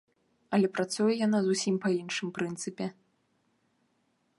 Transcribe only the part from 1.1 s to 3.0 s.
яна зусім па іншым прынцыпе.